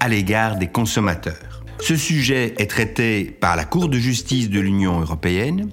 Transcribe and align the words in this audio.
à 0.00 0.08
l'égard 0.08 0.56
des 0.56 0.66
consommateurs. 0.66 1.62
Ce 1.80 1.96
sujet 1.96 2.54
est 2.58 2.70
traité 2.70 3.24
par 3.24 3.56
la 3.56 3.64
Cour 3.64 3.88
de 3.88 3.98
justice 3.98 4.50
de 4.50 4.60
l'Union 4.60 5.00
européenne 5.00 5.70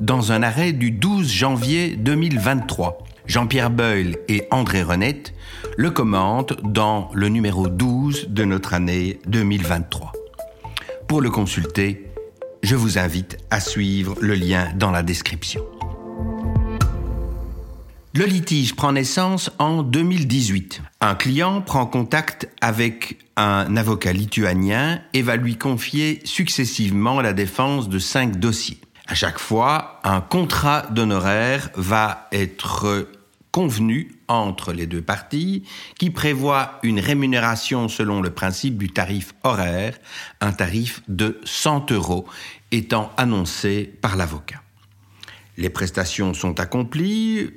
dans 0.00 0.32
un 0.32 0.42
arrêt 0.42 0.72
du 0.72 0.90
12 0.90 1.30
janvier 1.30 1.96
2023. 1.96 2.98
Jean-Pierre 3.26 3.70
Beul 3.70 4.16
et 4.28 4.46
André 4.50 4.82
Renette 4.82 5.34
le 5.76 5.90
commentent 5.90 6.60
dans 6.62 7.10
le 7.14 7.28
numéro 7.28 7.68
12 7.68 8.28
de 8.28 8.44
notre 8.44 8.74
année 8.74 9.18
2023. 9.26 10.12
Pour 11.06 11.20
le 11.20 11.30
consulter, 11.30 12.06
je 12.62 12.76
vous 12.76 12.98
invite 12.98 13.36
à 13.50 13.60
suivre 13.60 14.16
le 14.20 14.34
lien 14.34 14.68
dans 14.76 14.90
la 14.90 15.02
description. 15.02 15.62
Le 18.12 18.24
litige 18.24 18.74
prend 18.74 18.90
naissance 18.90 19.52
en 19.60 19.84
2018. 19.84 20.82
Un 21.00 21.14
client 21.14 21.62
prend 21.62 21.86
contact 21.86 22.48
avec 22.60 23.18
un 23.36 23.76
avocat 23.76 24.12
lituanien 24.12 25.00
et 25.14 25.22
va 25.22 25.36
lui 25.36 25.56
confier 25.56 26.20
successivement 26.24 27.20
la 27.20 27.32
défense 27.32 27.88
de 27.88 28.00
cinq 28.00 28.40
dossiers. 28.40 28.80
À 29.06 29.14
chaque 29.14 29.38
fois, 29.38 30.00
un 30.02 30.20
contrat 30.20 30.88
d'honoraires 30.90 31.70
va 31.76 32.26
être 32.32 33.06
convenu 33.52 34.16
entre 34.26 34.72
les 34.72 34.88
deux 34.88 35.02
parties 35.02 35.62
qui 35.96 36.10
prévoit 36.10 36.80
une 36.82 36.98
rémunération 36.98 37.86
selon 37.86 38.22
le 38.22 38.30
principe 38.30 38.76
du 38.76 38.90
tarif 38.90 39.34
horaire, 39.44 39.96
un 40.40 40.52
tarif 40.52 41.00
de 41.06 41.40
100 41.44 41.92
euros 41.92 42.26
étant 42.72 43.12
annoncé 43.16 43.84
par 44.00 44.16
l'avocat. 44.16 44.62
Les 45.60 45.68
prestations 45.68 46.32
sont 46.32 46.58
accomplies, 46.58 47.50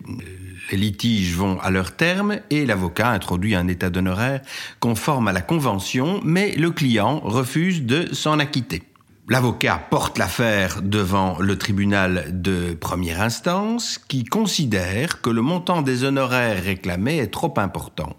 les 0.72 0.78
litiges 0.78 1.36
vont 1.36 1.58
à 1.62 1.72
leur 1.72 1.96
terme 1.96 2.40
et 2.50 2.66
l'avocat 2.66 3.10
introduit 3.10 3.56
un 3.56 3.70
état 3.70 3.90
d'honoraire 3.90 4.42
conforme 4.82 5.30
à 5.30 5.32
la 5.32 5.40
convention, 5.40 6.20
mais 6.26 6.52
le 6.58 6.72
client 6.72 7.22
refuse 7.24 7.84
de 7.84 8.14
s'en 8.14 8.40
acquitter. 8.40 8.84
L'avocat 9.30 9.82
porte 9.90 10.18
l'affaire 10.18 10.82
devant 10.82 11.40
le 11.40 11.58
tribunal 11.58 12.42
de 12.42 12.74
première 12.74 13.22
instance 13.22 14.02
qui 14.10 14.26
considère 14.26 15.22
que 15.22 15.30
le 15.30 15.42
montant 15.42 15.82
des 15.82 16.04
honoraires 16.04 16.62
réclamés 16.62 17.20
est 17.20 17.32
trop 17.32 17.54
important 17.56 18.18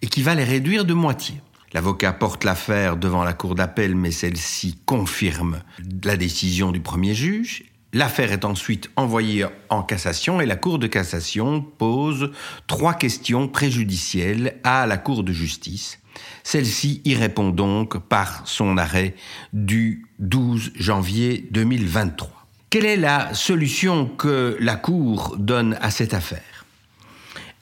et 0.00 0.06
qui 0.06 0.22
va 0.22 0.36
les 0.36 0.44
réduire 0.44 0.84
de 0.84 0.94
moitié. 0.94 1.42
L'avocat 1.72 2.12
porte 2.12 2.44
l'affaire 2.44 2.96
devant 2.96 3.24
la 3.24 3.32
cour 3.32 3.56
d'appel 3.56 3.96
mais 3.96 4.12
celle-ci 4.12 4.78
confirme 4.86 5.58
la 6.04 6.16
décision 6.16 6.70
du 6.70 6.78
premier 6.78 7.16
juge 7.16 7.64
L'affaire 7.94 8.32
est 8.32 8.44
ensuite 8.44 8.90
envoyée 8.96 9.46
en 9.70 9.82
cassation 9.82 10.42
et 10.42 10.46
la 10.46 10.56
Cour 10.56 10.78
de 10.78 10.86
cassation 10.86 11.62
pose 11.62 12.32
trois 12.66 12.92
questions 12.92 13.48
préjudicielles 13.48 14.58
à 14.62 14.86
la 14.86 14.98
Cour 14.98 15.24
de 15.24 15.32
justice. 15.32 15.98
Celle-ci 16.42 17.00
y 17.06 17.14
répond 17.14 17.48
donc 17.48 17.98
par 17.98 18.42
son 18.46 18.76
arrêt 18.76 19.14
du 19.54 20.06
12 20.18 20.72
janvier 20.74 21.48
2023. 21.50 22.28
Quelle 22.68 22.84
est 22.84 22.96
la 22.98 23.32
solution 23.32 24.06
que 24.06 24.58
la 24.60 24.76
Cour 24.76 25.36
donne 25.38 25.78
à 25.80 25.90
cette 25.90 26.12
affaire? 26.12 26.66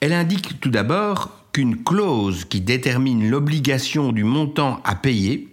Elle 0.01 0.11
indique 0.11 0.59
tout 0.59 0.69
d'abord 0.69 1.45
qu'une 1.53 1.83
clause 1.83 2.43
qui 2.43 2.59
détermine 2.59 3.29
l'obligation 3.29 4.11
du 4.11 4.25
montant 4.25 4.81
à 4.83 4.95
payer 4.95 5.47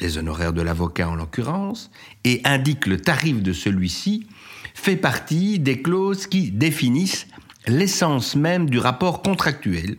les 0.00 0.18
honoraires 0.18 0.52
de 0.52 0.62
l'avocat 0.62 1.08
en 1.08 1.14
l'occurrence, 1.14 1.90
et 2.24 2.40
indique 2.44 2.86
le 2.86 3.00
tarif 3.00 3.42
de 3.42 3.52
celui-ci, 3.52 4.26
fait 4.74 4.96
partie 4.96 5.58
des 5.58 5.80
clauses 5.82 6.26
qui 6.26 6.50
définissent 6.50 7.26
l'essence 7.66 8.36
même 8.36 8.68
du 8.68 8.78
rapport 8.78 9.22
contractuel, 9.22 9.96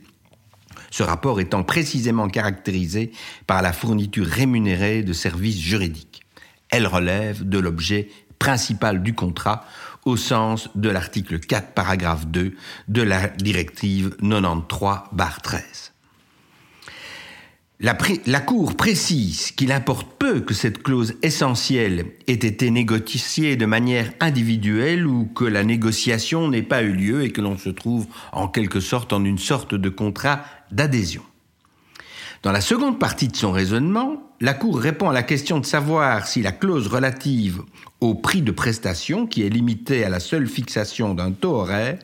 ce 0.92 1.04
rapport 1.04 1.40
étant 1.40 1.64
précisément 1.64 2.28
caractérisé 2.28 3.12
par 3.46 3.62
la 3.62 3.74
fourniture 3.74 4.26
rémunérée 4.26 5.04
de 5.04 5.14
services 5.14 5.60
juridiques. 5.60 6.24
Elle 6.70 6.88
relève 6.88 7.48
de 7.48 7.60
l'objet 7.60 8.10
principal 8.40 9.04
du 9.04 9.14
contrat 9.14 9.66
au 10.06 10.16
sens 10.16 10.70
de 10.76 10.90
l'article 10.90 11.40
4 11.40 11.74
paragraphe 11.74 12.28
2 12.28 12.56
de 12.88 13.02
la 13.02 13.28
directive 13.28 14.16
93-13. 14.22 15.92
La, 17.80 17.94
Cour 18.40 18.76
précise 18.76 19.52
qu'il 19.52 19.72
importe 19.72 20.08
peu 20.18 20.40
que 20.40 20.56
cette 20.56 20.82
clause 20.82 21.14
essentielle 21.22 22.08
ait 22.26 22.34
été 22.34 22.72
négociée 22.72 23.56
de 23.56 23.68
manière 23.68 24.12
individuelle 24.20 25.06
ou 25.06 25.26
que 25.26 25.46
la 25.46 25.64
négociation 25.64 26.48
n'ait 26.48 26.64
pas 26.64 26.82
eu 26.82 26.94
lieu 26.94 27.22
et 27.22 27.32
que 27.32 27.40
l'on 27.40 27.56
se 27.56 27.70
trouve 27.70 28.08
en 28.32 28.48
quelque 28.48 28.80
sorte 28.80 29.14
en 29.14 29.24
une 29.24 29.38
sorte 29.38 29.76
de 29.76 29.90
contrat 29.90 30.42
d'adhésion. 30.72 31.22
Dans 32.42 32.52
la 32.52 32.62
seconde 32.62 32.98
partie 32.98 33.28
de 33.28 33.36
son 33.36 33.52
raisonnement, 33.52 34.24
la 34.42 34.56
Cour 34.56 34.80
répond 34.80 35.12
à 35.12 35.14
la 35.14 35.24
question 35.24 35.60
de 35.60 35.66
savoir 35.66 36.26
si 36.26 36.42
la 36.42 36.54
clause 36.54 36.88
relative 36.88 37.62
au 38.02 38.16
prix 38.16 38.42
de 38.42 38.52
prestation, 38.52 39.28
qui 39.28 39.44
est 39.44 39.50
limitée 39.50 40.04
à 40.04 40.10
la 40.10 40.20
seule 40.20 40.48
fixation 40.48 41.14
d'un 41.14 41.32
taux 41.32 41.58
horaire, 41.58 42.00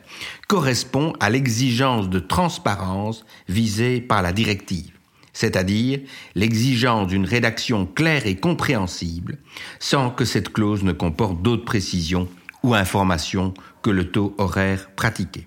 correspond 0.46 1.14
à 1.18 1.30
l'exigence 1.30 2.08
de 2.08 2.20
transparence 2.20 3.24
visée 3.48 4.00
par 4.00 4.22
la 4.22 4.32
directive 4.32 4.93
c'est-à-dire 5.34 6.00
l'exigence 6.34 7.08
d'une 7.08 7.26
rédaction 7.26 7.84
claire 7.84 8.26
et 8.26 8.36
compréhensible, 8.36 9.38
sans 9.80 10.10
que 10.10 10.24
cette 10.24 10.50
clause 10.50 10.82
ne 10.82 10.92
comporte 10.92 11.42
d'autres 11.42 11.64
précisions 11.64 12.28
ou 12.62 12.74
informations 12.74 13.52
que 13.82 13.90
le 13.90 14.10
taux 14.10 14.34
horaire 14.38 14.88
pratiqué. 14.96 15.46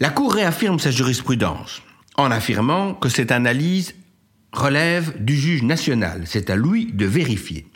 La 0.00 0.10
Cour 0.10 0.34
réaffirme 0.34 0.78
sa 0.78 0.90
jurisprudence 0.90 1.82
en 2.16 2.30
affirmant 2.30 2.94
que 2.94 3.08
cette 3.08 3.30
analyse 3.30 3.94
relève 4.52 5.22
du 5.22 5.36
juge 5.36 5.62
national, 5.62 6.22
c'est 6.26 6.50
à 6.50 6.56
lui 6.56 6.86
de 6.92 7.06
vérifier 7.06 7.69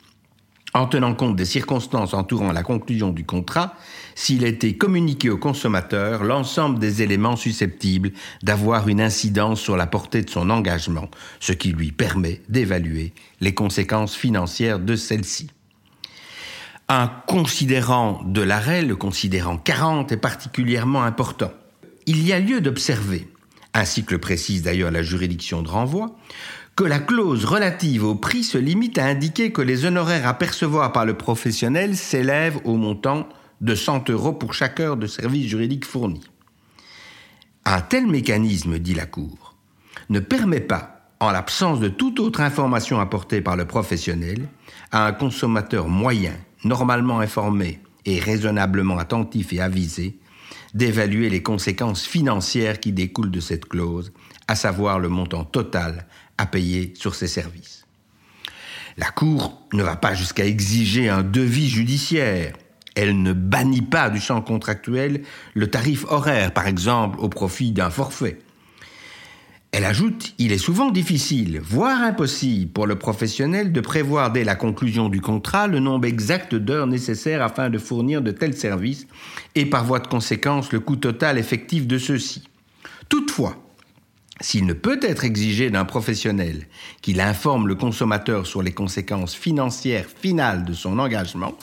en 0.74 0.86
tenant 0.86 1.14
compte 1.14 1.36
des 1.36 1.44
circonstances 1.44 2.14
entourant 2.14 2.52
la 2.52 2.64
conclusion 2.64 3.10
du 3.10 3.24
contrat, 3.24 3.74
s'il 4.16 4.44
été 4.44 4.76
communiqué 4.76 5.30
au 5.30 5.38
consommateur 5.38 6.24
l'ensemble 6.24 6.80
des 6.80 7.02
éléments 7.02 7.36
susceptibles 7.36 8.10
d'avoir 8.42 8.88
une 8.88 9.00
incidence 9.00 9.60
sur 9.60 9.76
la 9.76 9.86
portée 9.86 10.22
de 10.22 10.30
son 10.30 10.50
engagement, 10.50 11.08
ce 11.38 11.52
qui 11.52 11.72
lui 11.72 11.92
permet 11.92 12.42
d'évaluer 12.48 13.12
les 13.40 13.54
conséquences 13.54 14.16
financières 14.16 14.80
de 14.80 14.96
celle-ci. 14.96 15.48
Un 16.88 17.06
considérant 17.26 18.20
de 18.24 18.42
l'arrêt, 18.42 18.82
le 18.82 18.96
considérant 18.96 19.56
40, 19.56 20.12
est 20.12 20.18
particulièrement 20.18 21.04
important. 21.04 21.52
Il 22.06 22.26
y 22.26 22.32
a 22.32 22.40
lieu 22.40 22.60
d'observer, 22.60 23.26
ainsi 23.74 24.04
que 24.04 24.14
le 24.14 24.20
précise 24.20 24.62
d'ailleurs 24.62 24.92
la 24.92 25.02
juridiction 25.02 25.62
de 25.62 25.68
renvoi, 25.68 26.16
que 26.76 26.84
la 26.84 26.98
clause 26.98 27.44
relative 27.44 28.04
au 28.04 28.14
prix 28.14 28.42
se 28.42 28.58
limite 28.58 28.98
à 28.98 29.04
indiquer 29.04 29.52
que 29.52 29.62
les 29.62 29.84
honoraires 29.84 30.26
à 30.26 30.34
percevoir 30.34 30.92
par 30.92 31.04
le 31.04 31.14
professionnel 31.14 31.96
s'élèvent 31.96 32.60
au 32.64 32.76
montant 32.76 33.28
de 33.60 33.74
100 33.74 34.10
euros 34.10 34.32
pour 34.32 34.54
chaque 34.54 34.80
heure 34.80 34.96
de 34.96 35.06
service 35.06 35.48
juridique 35.48 35.84
fourni. 35.84 36.22
Un 37.64 37.80
tel 37.80 38.06
mécanisme, 38.06 38.78
dit 38.78 38.94
la 38.94 39.06
Cour, 39.06 39.54
ne 40.10 40.20
permet 40.20 40.60
pas, 40.60 41.10
en 41.20 41.30
l'absence 41.30 41.80
de 41.80 41.88
toute 41.88 42.20
autre 42.20 42.40
information 42.40 43.00
apportée 43.00 43.40
par 43.40 43.56
le 43.56 43.66
professionnel, 43.66 44.48
à 44.90 45.06
un 45.06 45.12
consommateur 45.12 45.88
moyen, 45.88 46.34
normalement 46.64 47.20
informé 47.20 47.80
et 48.04 48.18
raisonnablement 48.18 48.98
attentif 48.98 49.52
et 49.52 49.60
avisé, 49.60 50.18
d'évaluer 50.74 51.30
les 51.30 51.42
conséquences 51.42 52.04
financières 52.04 52.80
qui 52.80 52.92
découlent 52.92 53.30
de 53.30 53.40
cette 53.40 53.66
clause, 53.66 54.12
à 54.48 54.56
savoir 54.56 54.98
le 54.98 55.08
montant 55.08 55.44
total 55.44 56.06
à 56.36 56.46
payer 56.46 56.92
sur 56.96 57.14
ces 57.14 57.28
services. 57.28 57.86
La 58.96 59.10
Cour 59.10 59.60
ne 59.72 59.82
va 59.82 59.96
pas 59.96 60.14
jusqu'à 60.14 60.44
exiger 60.44 61.08
un 61.08 61.22
devis 61.22 61.68
judiciaire. 61.68 62.54
Elle 62.94 63.22
ne 63.22 63.32
bannit 63.32 63.82
pas 63.82 64.08
du 64.08 64.20
champ 64.20 64.40
contractuel 64.40 65.22
le 65.54 65.68
tarif 65.68 66.04
horaire, 66.08 66.52
par 66.52 66.68
exemple, 66.68 67.18
au 67.18 67.28
profit 67.28 67.72
d'un 67.72 67.90
forfait. 67.90 68.38
Elle 69.76 69.86
ajoute, 69.86 70.34
il 70.38 70.52
est 70.52 70.58
souvent 70.58 70.92
difficile, 70.92 71.58
voire 71.58 72.00
impossible 72.00 72.70
pour 72.70 72.86
le 72.86 72.94
professionnel 72.96 73.72
de 73.72 73.80
prévoir 73.80 74.30
dès 74.30 74.44
la 74.44 74.54
conclusion 74.54 75.08
du 75.08 75.20
contrat 75.20 75.66
le 75.66 75.80
nombre 75.80 76.06
exact 76.06 76.54
d'heures 76.54 76.86
nécessaires 76.86 77.42
afin 77.42 77.70
de 77.70 77.78
fournir 77.78 78.22
de 78.22 78.30
tels 78.30 78.56
services 78.56 79.08
et 79.56 79.66
par 79.66 79.84
voie 79.84 79.98
de 79.98 80.06
conséquence 80.06 80.70
le 80.70 80.78
coût 80.78 80.94
total 80.94 81.38
effectif 81.38 81.88
de 81.88 81.98
ceux-ci. 81.98 82.44
Toutefois, 83.08 83.56
S'il 84.40 84.64
ne 84.66 84.74
peut 84.74 85.00
être 85.02 85.24
exigé 85.24 85.70
d'un 85.70 85.84
professionnel 85.84 86.68
qu'il 87.02 87.20
informe 87.20 87.66
le 87.66 87.74
consommateur 87.74 88.46
sur 88.46 88.62
les 88.62 88.72
conséquences 88.72 89.34
financières 89.34 90.06
finales 90.06 90.64
de 90.64 90.72
son 90.72 91.00
engagement, 91.00 91.54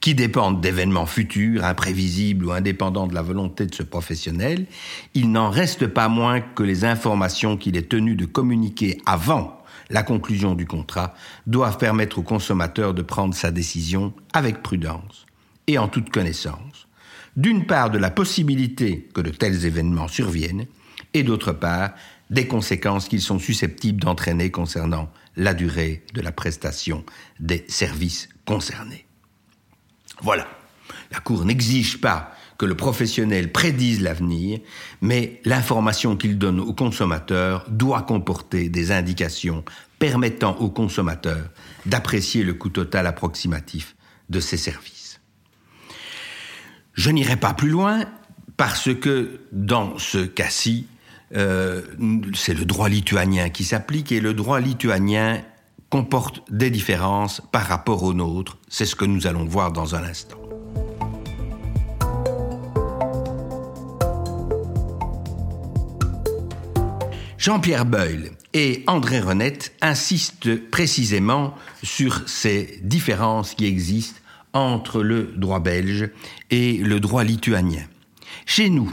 qui 0.00 0.14
dépendent 0.14 0.60
d'événements 0.60 1.06
futurs, 1.06 1.64
imprévisibles 1.64 2.46
ou 2.46 2.52
indépendants 2.52 3.06
de 3.06 3.14
la 3.14 3.22
volonté 3.22 3.66
de 3.66 3.74
ce 3.74 3.82
professionnel, 3.82 4.66
il 5.14 5.30
n'en 5.30 5.50
reste 5.50 5.86
pas 5.86 6.08
moins 6.08 6.40
que 6.40 6.62
les 6.62 6.84
informations 6.84 7.56
qu'il 7.56 7.76
est 7.76 7.88
tenu 7.88 8.14
de 8.14 8.26
communiquer 8.26 9.00
avant 9.06 9.62
la 9.90 10.02
conclusion 10.02 10.54
du 10.54 10.66
contrat 10.66 11.14
doivent 11.46 11.78
permettre 11.78 12.18
au 12.18 12.22
consommateur 12.22 12.94
de 12.94 13.02
prendre 13.02 13.34
sa 13.34 13.50
décision 13.50 14.12
avec 14.32 14.62
prudence 14.62 15.26
et 15.66 15.78
en 15.78 15.88
toute 15.88 16.10
connaissance, 16.10 16.88
d'une 17.36 17.66
part 17.66 17.90
de 17.90 17.98
la 17.98 18.10
possibilité 18.10 19.08
que 19.14 19.20
de 19.20 19.30
tels 19.30 19.66
événements 19.66 20.08
surviennent, 20.08 20.66
et 21.14 21.22
d'autre 21.22 21.52
part 21.52 21.92
des 22.30 22.46
conséquences 22.46 23.08
qu'ils 23.08 23.22
sont 23.22 23.38
susceptibles 23.38 24.00
d'entraîner 24.00 24.50
concernant 24.50 25.10
la 25.36 25.54
durée 25.54 26.04
de 26.14 26.20
la 26.20 26.32
prestation 26.32 27.04
des 27.40 27.64
services 27.68 28.28
concernés. 28.44 29.07
Voilà. 30.22 30.46
La 31.10 31.20
Cour 31.20 31.44
n'exige 31.44 32.00
pas 32.00 32.34
que 32.58 32.66
le 32.66 32.74
professionnel 32.74 33.52
prédise 33.52 34.00
l'avenir, 34.00 34.58
mais 35.00 35.40
l'information 35.44 36.16
qu'il 36.16 36.38
donne 36.38 36.58
au 36.58 36.72
consommateur 36.72 37.64
doit 37.68 38.02
comporter 38.02 38.68
des 38.68 38.90
indications 38.90 39.64
permettant 39.98 40.56
au 40.58 40.68
consommateur 40.68 41.50
d'apprécier 41.86 42.42
le 42.42 42.54
coût 42.54 42.68
total 42.68 43.06
approximatif 43.06 43.96
de 44.28 44.40
ses 44.40 44.56
services. 44.56 45.20
Je 46.94 47.10
n'irai 47.10 47.36
pas 47.36 47.54
plus 47.54 47.70
loin 47.70 48.04
parce 48.56 48.92
que 48.92 49.40
dans 49.52 49.96
ce 49.98 50.18
cas-ci, 50.18 50.86
euh, 51.36 51.82
c'est 52.34 52.54
le 52.54 52.64
droit 52.64 52.88
lituanien 52.88 53.50
qui 53.50 53.62
s'applique 53.64 54.10
et 54.12 54.20
le 54.20 54.34
droit 54.34 54.60
lituanien 54.60 55.42
comporte 55.90 56.42
des 56.50 56.70
différences 56.70 57.40
par 57.52 57.66
rapport 57.66 58.02
au 58.02 58.12
nôtre. 58.12 58.58
C'est 58.68 58.86
ce 58.86 58.94
que 58.94 59.04
nous 59.04 59.26
allons 59.26 59.44
voir 59.44 59.72
dans 59.72 59.94
un 59.94 60.04
instant. 60.04 60.38
Jean-Pierre 67.38 67.86
Beul 67.86 68.32
et 68.52 68.82
André 68.86 69.20
Renette 69.20 69.72
insistent 69.80 70.56
précisément 70.70 71.54
sur 71.82 72.28
ces 72.28 72.80
différences 72.82 73.54
qui 73.54 73.64
existent 73.64 74.20
entre 74.52 75.02
le 75.02 75.32
droit 75.36 75.60
belge 75.60 76.10
et 76.50 76.78
le 76.78 77.00
droit 77.00 77.22
lituanien. 77.22 77.84
Chez 78.44 78.70
nous, 78.70 78.92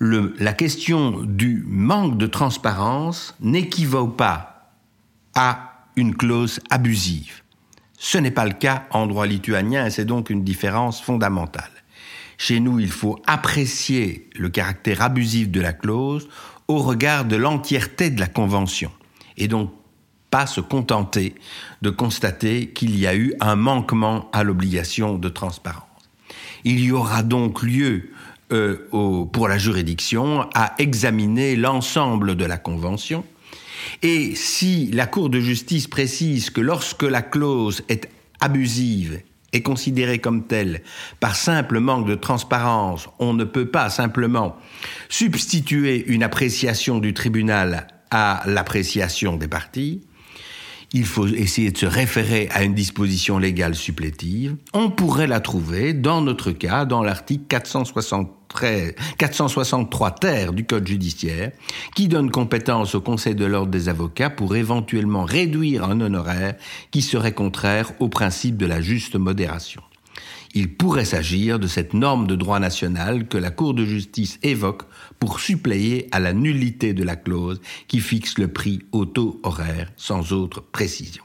la 0.00 0.52
question 0.52 1.22
du 1.22 1.64
manque 1.68 2.18
de 2.18 2.26
transparence 2.26 3.34
n'équivaut 3.40 4.08
pas 4.08 4.72
à 5.34 5.75
une 5.96 6.14
clause 6.14 6.60
abusive. 6.70 7.42
Ce 7.98 8.18
n'est 8.18 8.30
pas 8.30 8.44
le 8.44 8.52
cas 8.52 8.86
en 8.90 9.06
droit 9.06 9.26
lituanien 9.26 9.86
et 9.86 9.90
c'est 9.90 10.04
donc 10.04 10.30
une 10.30 10.44
différence 10.44 11.00
fondamentale. 11.00 11.70
Chez 12.38 12.60
nous, 12.60 12.78
il 12.78 12.90
faut 12.90 13.18
apprécier 13.26 14.28
le 14.34 14.50
caractère 14.50 15.00
abusif 15.00 15.50
de 15.50 15.60
la 15.60 15.72
clause 15.72 16.28
au 16.68 16.78
regard 16.78 17.24
de 17.24 17.36
l'entièreté 17.36 18.10
de 18.10 18.20
la 18.20 18.26
convention 18.26 18.92
et 19.38 19.48
donc 19.48 19.72
pas 20.30 20.46
se 20.46 20.60
contenter 20.60 21.34
de 21.80 21.90
constater 21.90 22.68
qu'il 22.68 22.98
y 22.98 23.06
a 23.06 23.16
eu 23.16 23.32
un 23.40 23.56
manquement 23.56 24.28
à 24.32 24.42
l'obligation 24.42 25.16
de 25.16 25.28
transparence. 25.28 25.84
Il 26.64 26.80
y 26.80 26.92
aura 26.92 27.22
donc 27.22 27.62
lieu 27.62 28.10
euh, 28.52 28.86
pour 29.32 29.48
la 29.48 29.56
juridiction 29.56 30.48
à 30.54 30.74
examiner 30.78 31.56
l'ensemble 31.56 32.34
de 32.34 32.44
la 32.44 32.58
convention 32.58 33.24
et 34.02 34.34
si 34.34 34.90
la 34.92 35.06
Cour 35.06 35.30
de 35.30 35.40
justice 35.40 35.86
précise 35.86 36.50
que 36.50 36.60
lorsque 36.60 37.02
la 37.02 37.22
clause 37.22 37.82
est 37.88 38.08
abusive 38.40 39.20
et 39.52 39.62
considérée 39.62 40.18
comme 40.18 40.46
telle 40.46 40.82
par 41.20 41.36
simple 41.36 41.80
manque 41.80 42.06
de 42.06 42.14
transparence, 42.14 43.08
on 43.18 43.32
ne 43.32 43.44
peut 43.44 43.68
pas 43.68 43.90
simplement 43.90 44.56
substituer 45.08 46.04
une 46.06 46.22
appréciation 46.22 46.98
du 46.98 47.14
tribunal 47.14 47.86
à 48.10 48.42
l'appréciation 48.46 49.36
des 49.36 49.48
parties, 49.48 50.02
il 50.92 51.04
faut 51.04 51.26
essayer 51.26 51.70
de 51.70 51.78
se 51.78 51.86
référer 51.86 52.48
à 52.52 52.64
une 52.64 52.74
disposition 52.74 53.38
légale 53.38 53.74
supplétive. 53.74 54.56
On 54.72 54.90
pourrait 54.90 55.26
la 55.26 55.40
trouver, 55.40 55.92
dans 55.92 56.20
notre 56.20 56.52
cas, 56.52 56.84
dans 56.84 57.02
l'article 57.02 57.44
463 57.46 60.10
terre 60.12 60.52
du 60.52 60.64
Code 60.64 60.86
judiciaire, 60.86 61.52
qui 61.94 62.08
donne 62.08 62.30
compétence 62.30 62.94
au 62.94 63.00
Conseil 63.00 63.34
de 63.34 63.44
l'ordre 63.44 63.70
des 63.70 63.88
avocats 63.88 64.30
pour 64.30 64.56
éventuellement 64.56 65.24
réduire 65.24 65.84
un 65.84 66.00
honoraire 66.00 66.54
qui 66.90 67.02
serait 67.02 67.32
contraire 67.32 67.92
au 68.00 68.08
principe 68.08 68.56
de 68.56 68.66
la 68.66 68.80
juste 68.80 69.16
modération 69.16 69.82
il 70.56 70.74
pourrait 70.74 71.04
s'agir 71.04 71.58
de 71.58 71.66
cette 71.66 71.92
norme 71.92 72.26
de 72.26 72.34
droit 72.34 72.58
national 72.58 73.28
que 73.28 73.36
la 73.36 73.50
Cour 73.50 73.74
de 73.74 73.84
justice 73.84 74.38
évoque 74.42 74.84
pour 75.20 75.38
suppléer 75.38 76.08
à 76.12 76.18
la 76.18 76.32
nullité 76.32 76.94
de 76.94 77.04
la 77.04 77.14
clause 77.14 77.60
qui 77.88 78.00
fixe 78.00 78.38
le 78.38 78.48
prix 78.48 78.80
au 78.90 79.04
taux 79.04 79.38
horaire 79.42 79.92
sans 79.98 80.32
autre 80.32 80.62
précision. 80.62 81.22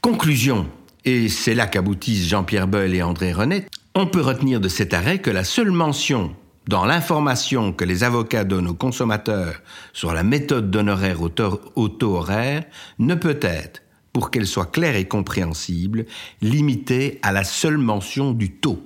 Conclusion, 0.00 0.68
et 1.04 1.28
c'est 1.28 1.54
là 1.54 1.66
qu'aboutissent 1.66 2.28
Jean-Pierre 2.28 2.68
Beul 2.68 2.94
et 2.94 3.02
André 3.02 3.32
Renet, 3.32 3.66
on 3.96 4.06
peut 4.06 4.22
retenir 4.22 4.60
de 4.60 4.68
cet 4.68 4.94
arrêt 4.94 5.18
que 5.18 5.30
la 5.30 5.42
seule 5.42 5.72
mention 5.72 6.36
dans 6.68 6.84
l'information 6.84 7.72
que 7.72 7.84
les 7.84 8.04
avocats 8.04 8.44
donnent 8.44 8.68
aux 8.68 8.74
consommateurs 8.74 9.60
sur 9.92 10.14
la 10.14 10.22
méthode 10.22 10.70
d'honoraire 10.70 11.18
au 11.22 11.88
taux 11.88 12.14
horaire 12.14 12.62
ne 13.00 13.16
peut 13.16 13.40
être 13.42 13.82
pour 14.12 14.30
qu'elle 14.30 14.46
soit 14.46 14.70
claire 14.70 14.96
et 14.96 15.06
compréhensible, 15.06 16.06
limitée 16.42 17.18
à 17.22 17.32
la 17.32 17.44
seule 17.44 17.78
mention 17.78 18.32
du 18.32 18.50
taux, 18.50 18.82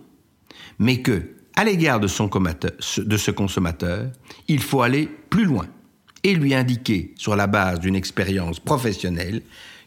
mais 0.78 1.00
que, 1.00 1.30
à 1.56 1.64
l'égard 1.64 2.00
de, 2.00 2.08
de 2.08 3.16
ce 3.16 3.30
consommateur, 3.30 4.10
il 4.48 4.60
faut 4.60 4.82
aller 4.82 5.08
plus 5.30 5.44
loin 5.44 5.66
et 6.24 6.34
lui 6.34 6.54
indiquer, 6.54 7.12
sur 7.16 7.36
la 7.36 7.46
base 7.46 7.80
d'une 7.80 7.96
expérience 7.96 8.58
professionnelle, 8.58 9.42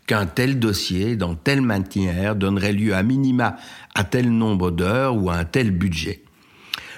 qu'un 0.05 0.25
tel 0.25 0.57
dossier, 0.57 1.15
dans 1.15 1.35
telle 1.35 1.61
manière, 1.61 2.35
donnerait 2.35 2.71
lieu 2.71 2.95
à 2.95 3.03
minima 3.03 3.57
à 3.93 4.03
tel 4.05 4.31
nombre 4.31 4.71
d'heures 4.71 5.15
ou 5.15 5.29
à 5.29 5.35
un 5.35 5.45
tel 5.45 5.71
budget. 5.71 6.23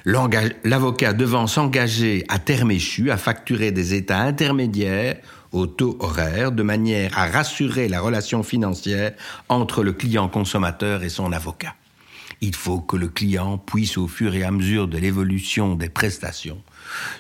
L'avocat 0.06 1.13
devant 1.13 1.47
s'engager 1.47 2.24
à 2.30 2.39
terme 2.39 2.72
échu 2.72 3.12
à 3.12 3.17
facturer 3.17 3.72
des 3.72 3.93
états 3.93 4.22
intermédiaires 4.22 5.17
au 5.51 5.68
taux 5.68 5.98
horaire 6.00 6.51
de 6.51 6.63
manière 6.63 7.18
à 7.18 7.27
rassurer 7.27 7.88
la 7.88 8.01
relation 8.01 8.44
financière 8.44 9.13
entre 9.48 9.84
le 9.84 9.94
client 9.94 10.27
consommateur 10.27 11.03
et 11.03 11.10
son 11.10 11.32
avocat. 11.32 11.75
Il 12.41 12.56
faut 12.56 12.79
que 12.79 12.96
le 12.96 13.10
client 13.10 13.58
puisse, 13.58 13.98
au 13.98 14.08
fur 14.08 14.34
et 14.34 14.44
à 14.44 14.51
mesure 14.51 14.88
de 14.88 14.98
l'évolution 14.98 15.75
des 15.75 15.89
prestations, 15.89 16.62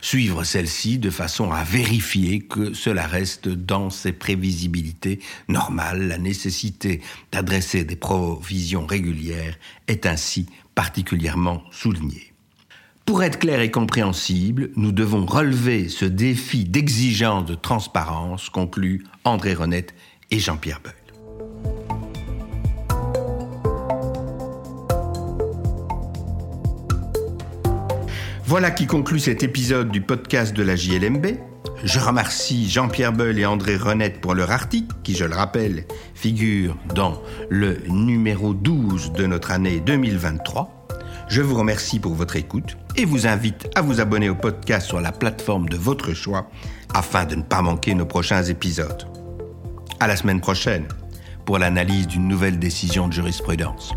suivre 0.01 0.43
celle-ci 0.43 0.97
de 0.97 1.09
façon 1.09 1.51
à 1.51 1.63
vérifier 1.63 2.39
que 2.39 2.73
cela 2.73 3.05
reste 3.05 3.49
dans 3.49 3.89
ses 3.89 4.13
prévisibilités 4.13 5.19
normales. 5.49 6.07
La 6.07 6.17
nécessité 6.17 7.01
d'adresser 7.31 7.83
des 7.83 7.97
provisions 7.97 8.85
régulières 8.85 9.57
est 9.87 10.05
ainsi 10.05 10.45
particulièrement 10.73 11.63
soulignée. 11.71 12.33
Pour 13.09 13.23
être 13.23 13.39
clair 13.39 13.59
et 13.61 13.71
compréhensible, 13.71 14.69
nous 14.75 14.91
devons 14.91 15.25
relever 15.25 15.89
ce 15.89 16.05
défi 16.05 16.63
d'exigence 16.63 17.43
de 17.43 17.55
transparence, 17.55 18.51
conclut 18.51 19.03
André 19.23 19.55
Renette 19.55 19.95
et 20.29 20.37
Jean-Pierre 20.37 20.79
Beul. 20.83 20.93
Voilà 28.45 28.69
qui 28.69 28.85
conclut 28.85 29.19
cet 29.19 29.41
épisode 29.41 29.89
du 29.89 30.01
podcast 30.01 30.55
de 30.55 30.61
la 30.61 30.75
JLMB. 30.75 31.25
Je 31.83 31.99
remercie 31.99 32.69
Jean-Pierre 32.69 33.13
Beul 33.13 33.39
et 33.39 33.45
André 33.47 33.75
Renette 33.75 34.21
pour 34.21 34.35
leur 34.35 34.51
article, 34.51 34.95
qui, 35.01 35.15
je 35.15 35.25
le 35.25 35.33
rappelle, 35.33 35.85
figure 36.13 36.77
dans 36.93 37.19
le 37.49 37.79
numéro 37.87 38.53
12 38.53 39.13
de 39.13 39.25
notre 39.25 39.49
année 39.49 39.79
2023. 39.79 40.75
Je 41.29 41.43
vous 41.43 41.55
remercie 41.55 41.99
pour 41.99 42.15
votre 42.15 42.37
écoute 42.37 42.75
et 42.99 43.05
vous 43.05 43.27
invite 43.27 43.69
à 43.75 43.81
vous 43.81 44.01
abonner 44.01 44.27
au 44.27 44.35
podcast 44.35 44.85
sur 44.85 44.99
la 44.99 45.13
plateforme 45.13 45.69
de 45.69 45.77
votre 45.77 46.13
choix 46.13 46.49
afin 46.93 47.23
de 47.23 47.35
ne 47.35 47.43
pas 47.43 47.61
manquer 47.61 47.93
nos 47.93 48.05
prochains 48.05 48.43
épisodes. 48.43 49.07
À 50.01 50.07
la 50.07 50.17
semaine 50.17 50.41
prochaine 50.41 50.85
pour 51.45 51.59
l'analyse 51.59 52.07
d'une 52.07 52.27
nouvelle 52.27 52.59
décision 52.59 53.07
de 53.07 53.13
jurisprudence. 53.13 53.93